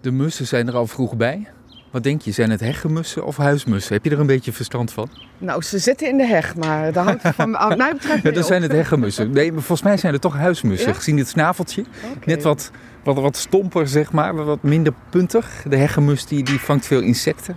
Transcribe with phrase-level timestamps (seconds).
[0.00, 1.48] De mussen zijn er al vroeg bij.
[1.90, 3.94] Wat denk je, zijn het heggemussen of huismussen?
[3.94, 5.10] Heb je er een beetje verstand van?
[5.38, 8.62] Nou, ze zitten in de heg, maar daar hangt van mij betreft Ja, dan zijn
[8.62, 9.30] het heggemussen.
[9.30, 10.88] Nee, maar volgens mij zijn het toch huismussen.
[10.88, 10.94] Ja?
[10.94, 11.84] Gezien het snaveltje.
[12.24, 12.70] Net wat,
[13.04, 14.44] wat, wat stomper, zeg maar.
[14.44, 15.64] Wat minder puntig.
[15.68, 17.56] De heggemus die, die vangt veel insecten.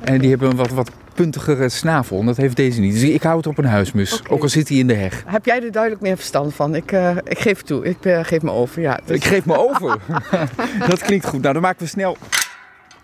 [0.00, 2.20] En die hebben een wat, wat puntigere snavel.
[2.20, 2.92] En dat heeft deze niet.
[2.92, 4.22] Dus ik hou het op een huismus.
[4.28, 5.22] Ook al zit hij in de heg.
[5.26, 6.74] Heb jij er duidelijk meer verstand van?
[6.74, 8.82] Ik, eh, ik geef toe, ik eh, geef me over.
[8.82, 9.98] Ja, dus- Ik geef me over.
[10.88, 11.40] dat klinkt goed.
[11.40, 12.16] Nou, dan maken we snel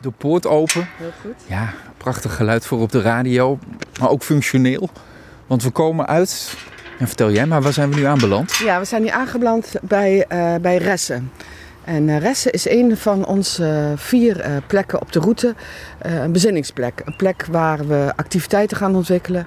[0.01, 0.89] de poort open.
[0.97, 1.35] Heel goed.
[1.47, 3.59] Ja, prachtig geluid voor op de radio.
[4.01, 4.89] Maar ook functioneel.
[5.47, 6.55] Want we komen uit...
[6.99, 8.55] Ja, vertel jij maar, waar zijn we nu aanbeland?
[8.57, 11.33] Ja, we zijn hier aangeland bij, eh, bij Ressen.
[11.89, 15.55] En eh, Ressen is een van onze eh, vier eh, plekken op de route.
[15.99, 17.03] Een bezinningsplek.
[17.05, 19.47] Een plek waar we activiteiten gaan ontwikkelen.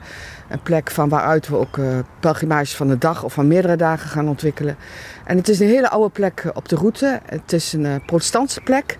[0.49, 1.79] Een plek van waaruit we ook
[2.19, 4.75] pelgrimages van de dag of van meerdere dagen gaan ontwikkelen.
[5.25, 7.19] En het is een hele oude plek op de route.
[7.25, 8.97] Het is een protestantse plek.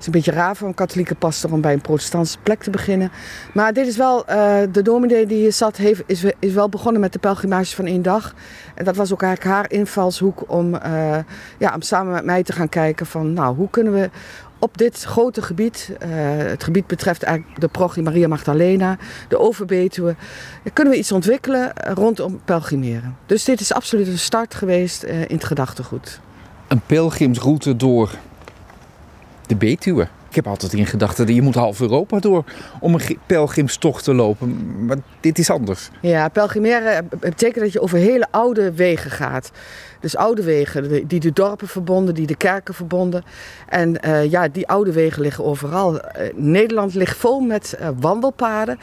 [0.00, 3.10] Is een beetje raar voor een katholieke pastor om bij een protestantse plek te beginnen.
[3.54, 7.00] Maar dit is wel, eh, de dominee die hier zat, heeft, is, is wel begonnen
[7.00, 8.34] met de pelgrimages van één dag.
[8.74, 11.18] En dat was ook eigenlijk haar invalshoek om, eh,
[11.58, 14.10] ja, om samen met mij te gaan kijken van, nou, hoe kunnen we
[14.58, 18.96] op dit grote gebied, eh, het gebied betreft eigenlijk de Prochie Maria Magdalena,
[19.28, 20.14] de Overbetuwe,
[20.72, 23.16] kunnen we iets ontwikkelen rondom pelgrimeren.
[23.26, 26.20] Dus dit is absoluut een start geweest in het gedachtegoed.
[26.68, 28.10] Een pelgrimsroute door
[29.58, 30.08] de.
[30.30, 32.44] Ik heb altijd in gedachten dat je moet half Europa door
[32.80, 34.84] om een pelgrimstocht te lopen.
[34.86, 35.90] Maar dit is anders.
[36.00, 39.50] Ja, pelgrimeren betekent dat je over hele oude wegen gaat.
[40.00, 43.24] Dus oude wegen die de dorpen verbonden, die de kerken verbonden.
[43.68, 46.00] En eh, ja, die oude wegen liggen overal.
[46.00, 48.78] Eh, Nederland ligt vol met eh, wandelpaden.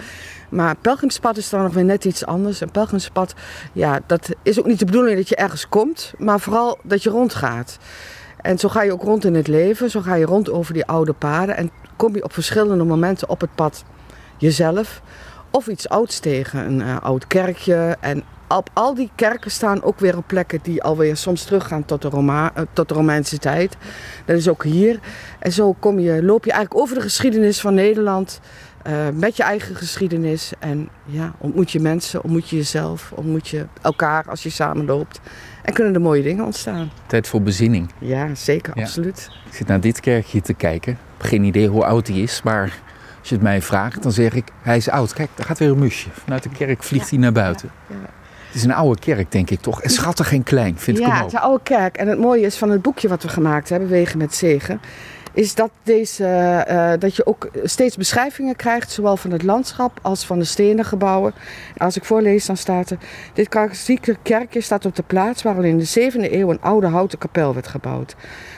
[0.50, 2.62] Maar pelgrimspad is dan nog weer net iets anders.
[2.62, 3.34] Een pelgrimspad,
[3.74, 7.10] ja, dat is ook niet de bedoeling dat je ergens komt, maar vooral dat je
[7.10, 7.78] rondgaat.
[8.42, 10.86] En zo ga je ook rond in het leven, zo ga je rond over die
[10.86, 11.58] oude paden.
[11.58, 13.84] En kom je op verschillende momenten op het pad
[14.38, 15.02] jezelf
[15.52, 16.66] of iets ouds tegen.
[16.66, 17.98] Een eh, oud kerkje.
[18.00, 22.02] En op al die kerken staan ook weer op plekken die alweer soms teruggaan tot
[22.02, 23.78] de, Roma eh, tot de Romeinse tijd.
[24.26, 25.00] Dat is ook hier.
[25.40, 28.40] En zo kom je, loop je eigenlijk over de geschiedenis van Nederland.
[28.88, 30.52] Eh, met je eigen geschiedenis.
[30.60, 35.20] En ja, ontmoet je mensen, ontmoet je jezelf, ontmoet je elkaar als je samen loopt.
[35.64, 36.90] En kunnen er mooie dingen ontstaan.
[37.08, 37.92] Tijd voor bezinning.
[38.00, 38.82] Ja, zeker, Ja.
[38.84, 39.30] absoluut.
[39.50, 40.92] Ik zit naar dit kerkje te kijken.
[40.92, 42.80] Ik heb geen idee hoe oud hij is, maar
[43.20, 45.14] als je het mij vraagt, dan zeg ik hij is oud.
[45.14, 46.10] Kijk, daar gaat weer een musje.
[46.12, 47.70] Vanuit de kerk vliegt hij naar buiten.
[47.90, 48.10] Ja, ja.
[48.48, 49.82] Het is een oude kerk, denk ik toch?
[49.82, 51.32] En schattig en klein, vind ik ja, hem het ook.
[51.32, 51.98] is een oude kerk.
[51.98, 54.82] En het mooie is van het boekje wat we gemaakt hebben, Wegen met Zegen,
[55.38, 60.26] is dat, deze, eh, dat je ook steeds beschrijvingen krijgt, zowel van het landschap als
[60.26, 61.34] van de stenen gebouwen.
[61.78, 62.98] Als ik voorlees, dan staat er:
[63.34, 66.88] Dit klassieke kerkje staat op de plaats waar al in de 7e eeuw een oude
[66.88, 68.16] houten kapel werd gebouwd.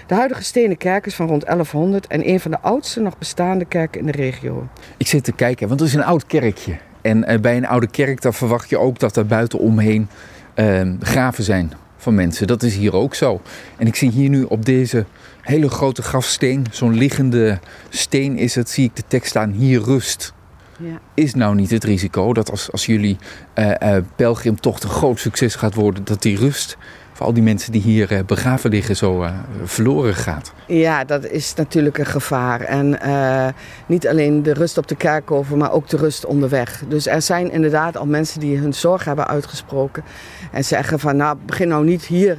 [0.08, 3.66] De huidige stenen kerk is van rond 1100 en een van de oudste nog bestaande
[3.66, 4.68] kerken in de regio.
[4.98, 6.78] Ik zit te kijken, want het is een oud kerkje.
[7.02, 10.10] En eh, bij een oude kerk dan verwacht je ook dat er buiten omheen
[10.54, 12.48] eh, graven zijn van mensen.
[12.48, 13.42] Dat is hier ook zo.
[13.78, 15.06] En ik zie hier nu op deze
[15.42, 20.34] hele grote grafsteen, zo'n liggende steen is het, zie ik de tekst staan, hier rust.
[20.78, 21.00] Ja.
[21.14, 23.18] Is nou niet het risico dat als, als jullie
[23.54, 26.78] eh eh, pelgrimtocht een groot succes gaat worden, dat die rust
[27.19, 30.53] voor al die mensen die hier eh, begraven liggen zo eh, verloren gaat?
[30.68, 32.62] Ja, dat is natuurlijk een gevaar.
[32.62, 33.47] En eh,
[33.85, 36.84] niet alleen de rust op de kerkhoven, maar ook de rust onderweg.
[36.88, 40.03] Dus er zijn inderdaad al mensen die hun zorg hebben uitgesproken.
[40.52, 42.38] En zeggen van, nou, begin nou niet hier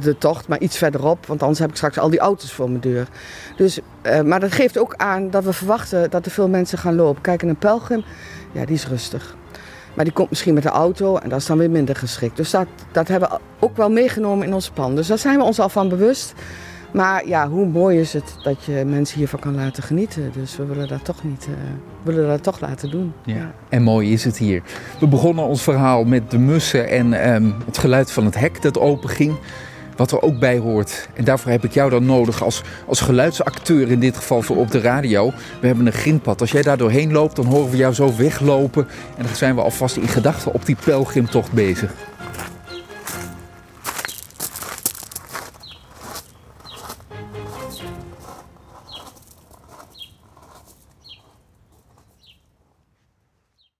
[0.00, 1.26] de tocht, maar iets verderop.
[1.26, 3.08] Want anders heb ik straks al die auto's voor mijn deur.
[3.56, 3.80] Dus,
[4.24, 7.22] maar dat geeft ook aan dat we verwachten dat er veel mensen gaan lopen.
[7.22, 8.04] Kijk, en een pelgrim,
[8.52, 9.36] ja, die is rustig.
[9.94, 12.36] Maar die komt misschien met de auto en dat is dan weer minder geschikt.
[12.36, 14.94] Dus dat, dat hebben we ook wel meegenomen in ons plan.
[14.94, 16.34] Dus daar zijn we ons al van bewust.
[16.92, 20.30] Maar ja, hoe mooi is het dat je mensen hiervan kan laten genieten.
[20.34, 21.48] Dus we willen dat toch niet,
[22.02, 23.12] we willen dat toch laten doen.
[23.24, 23.52] Ja.
[23.68, 24.62] En mooi is het hier.
[25.00, 28.78] We begonnen ons verhaal met de mussen en ehm, het geluid van het hek dat
[28.78, 29.36] open ging.
[29.96, 31.08] Wat er ook bij hoort.
[31.14, 34.70] En daarvoor heb ik jou dan nodig als, als geluidsacteur in dit geval voor op
[34.70, 35.32] de radio.
[35.60, 36.40] We hebben een grindpad.
[36.40, 38.88] Als jij daar doorheen loopt, dan horen we jou zo weglopen.
[39.16, 41.94] En dan zijn we alvast in gedachten op die pelgrimtocht bezig.